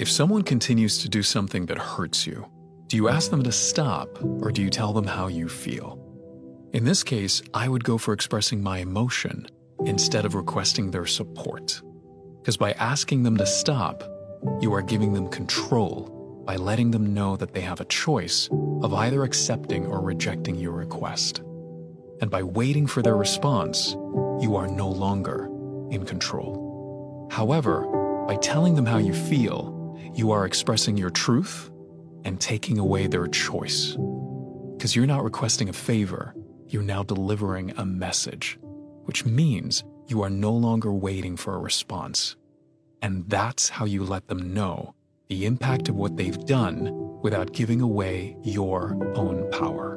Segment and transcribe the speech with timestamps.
[0.00, 2.46] If someone continues to do something that hurts you,
[2.86, 5.98] do you ask them to stop or do you tell them how you feel?
[6.72, 9.46] In this case, I would go for expressing my emotion
[9.84, 11.82] instead of requesting their support.
[12.40, 14.02] Because by asking them to stop,
[14.62, 18.48] you are giving them control by letting them know that they have a choice
[18.80, 21.40] of either accepting or rejecting your request.
[22.22, 23.90] And by waiting for their response,
[24.40, 25.44] you are no longer
[25.90, 27.28] in control.
[27.30, 27.82] However,
[28.26, 29.76] by telling them how you feel,
[30.14, 31.70] you are expressing your truth
[32.24, 33.96] and taking away their choice.
[34.76, 36.34] Because you're not requesting a favor,
[36.68, 38.58] you're now delivering a message,
[39.04, 42.36] which means you are no longer waiting for a response.
[43.02, 44.94] And that's how you let them know
[45.28, 46.90] the impact of what they've done
[47.22, 49.96] without giving away your own power.